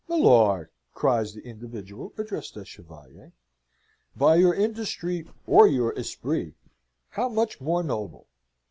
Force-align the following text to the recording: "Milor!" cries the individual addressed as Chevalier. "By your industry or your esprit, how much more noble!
"Milor!" 0.09 0.71
cries 0.95 1.35
the 1.35 1.41
individual 1.43 2.11
addressed 2.17 2.57
as 2.57 2.67
Chevalier. 2.67 3.33
"By 4.15 4.37
your 4.37 4.55
industry 4.55 5.27
or 5.45 5.67
your 5.67 5.93
esprit, 5.95 6.55
how 7.09 7.29
much 7.29 7.61
more 7.61 7.83
noble! 7.83 8.25